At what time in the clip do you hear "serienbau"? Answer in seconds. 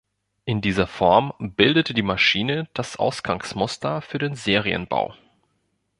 4.33-5.13